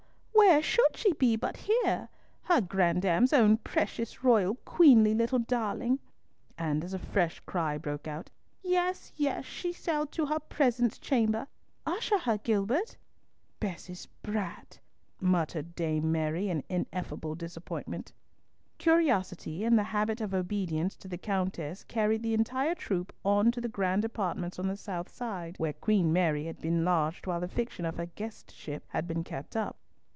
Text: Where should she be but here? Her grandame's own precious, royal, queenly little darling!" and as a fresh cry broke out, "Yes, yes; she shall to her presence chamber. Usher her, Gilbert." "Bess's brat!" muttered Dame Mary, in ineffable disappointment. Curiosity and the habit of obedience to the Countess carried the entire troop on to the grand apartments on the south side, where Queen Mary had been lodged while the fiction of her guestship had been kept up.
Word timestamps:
Where 0.33 0.61
should 0.63 0.97
she 0.97 1.13
be 1.13 1.37
but 1.37 1.55
here? 1.57 2.09
Her 2.43 2.59
grandame's 2.59 3.31
own 3.31 3.55
precious, 3.57 4.21
royal, 4.21 4.55
queenly 4.65 5.13
little 5.13 5.39
darling!" 5.39 5.99
and 6.57 6.83
as 6.83 6.93
a 6.93 6.99
fresh 6.99 7.39
cry 7.41 7.77
broke 7.77 8.05
out, 8.05 8.29
"Yes, 8.61 9.13
yes; 9.15 9.45
she 9.45 9.71
shall 9.71 10.05
to 10.07 10.25
her 10.25 10.39
presence 10.39 10.99
chamber. 10.99 11.47
Usher 11.85 12.17
her, 12.19 12.37
Gilbert." 12.37 12.97
"Bess's 13.61 14.07
brat!" 14.23 14.77
muttered 15.21 15.73
Dame 15.73 16.11
Mary, 16.11 16.49
in 16.49 16.65
ineffable 16.67 17.33
disappointment. 17.33 18.11
Curiosity 18.77 19.63
and 19.63 19.79
the 19.79 19.83
habit 19.95 20.19
of 20.19 20.33
obedience 20.33 20.97
to 20.97 21.07
the 21.07 21.17
Countess 21.17 21.85
carried 21.85 22.23
the 22.23 22.33
entire 22.33 22.75
troop 22.75 23.13
on 23.23 23.51
to 23.53 23.61
the 23.61 23.69
grand 23.69 24.03
apartments 24.03 24.59
on 24.59 24.67
the 24.67 24.75
south 24.75 25.07
side, 25.07 25.55
where 25.59 25.71
Queen 25.73 26.11
Mary 26.11 26.43
had 26.45 26.59
been 26.59 26.83
lodged 26.83 27.25
while 27.25 27.39
the 27.39 27.47
fiction 27.47 27.85
of 27.85 27.95
her 27.95 28.07
guestship 28.17 28.81
had 28.89 29.07
been 29.07 29.23
kept 29.23 29.55
up. 29.55 29.77